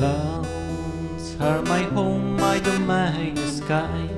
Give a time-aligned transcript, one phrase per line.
[0.00, 4.08] Clouds are my home, my domain, the sky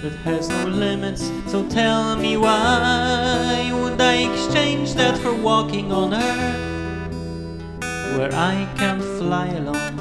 [0.00, 1.30] that has no limits.
[1.48, 7.12] So tell me why would I exchange that for walking on earth
[8.16, 10.00] where I can fly alone?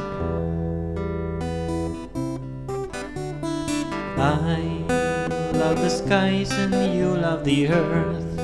[4.17, 4.61] I
[5.59, 8.34] love the skies and you love the earth.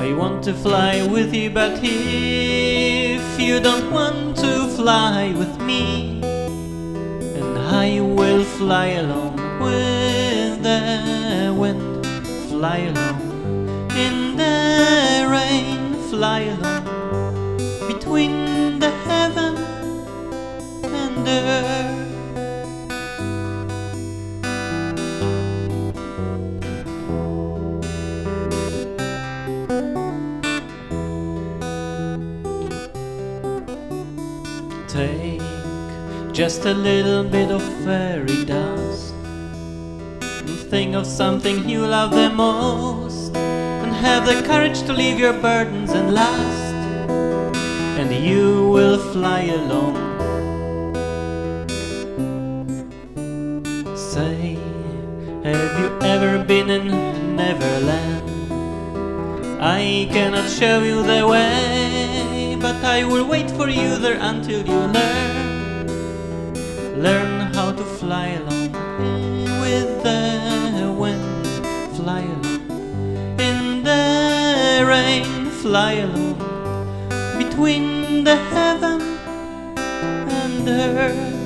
[0.00, 6.22] I want to fly with you, but if you don't want to fly with me,
[7.38, 12.06] and I will fly alone with the wind,
[12.48, 16.79] fly alone in the rain, fly alone
[34.92, 35.40] Take
[36.32, 39.14] just a little bit of fairy dust
[40.20, 45.32] and think of something you love the most and have the courage to leave your
[45.32, 46.74] burdens and lust
[48.00, 49.94] and you will fly alone.
[53.96, 54.58] Say
[55.44, 58.28] have you ever been in neverland?
[59.62, 62.39] I cannot show you the way
[62.72, 65.86] but i will wait for you there until you learn.
[67.06, 68.72] Learn how to fly alone
[69.64, 71.46] with the wind.
[71.96, 72.62] Fly alone
[73.48, 76.38] in the rain fly alone
[77.42, 79.00] between the heaven
[80.40, 81.39] and earth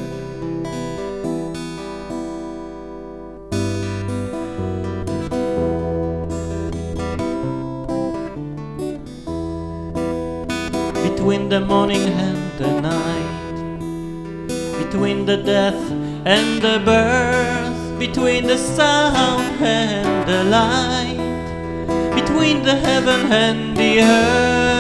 [11.25, 13.57] between the morning and the night.
[14.77, 15.91] Between the death
[16.27, 21.17] and the birth, between the sound and the light,
[22.15, 24.75] between the heaven and the earth.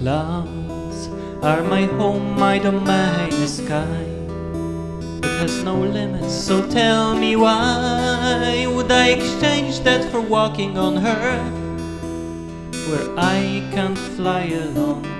[0.00, 1.08] Clouds
[1.40, 4.09] are my home, my domain, the sky
[5.22, 6.32] it has no limits.
[6.32, 11.58] So tell me why would I exchange that for walking on earth
[12.88, 15.19] where I can't fly alone?